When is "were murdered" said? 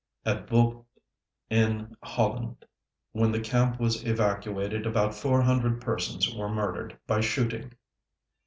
6.33-6.97